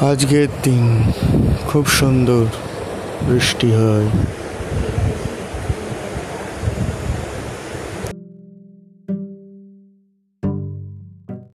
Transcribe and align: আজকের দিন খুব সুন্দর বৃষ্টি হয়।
আজকের 0.00 0.48
দিন 0.62 0.84
খুব 1.66 1.84
সুন্দর 1.90 2.44
বৃষ্টি 3.28 3.68
হয়। 3.72 4.08